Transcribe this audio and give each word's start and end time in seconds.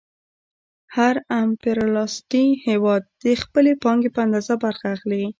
هر 0.95 1.15
امپریالیستي 1.43 2.45
هېواد 2.67 3.01
د 3.23 3.25
خپلې 3.43 3.71
پانګې 3.83 4.09
په 4.15 4.19
اندازه 4.25 4.53
برخه 4.63 4.85
اخلي 4.95 5.23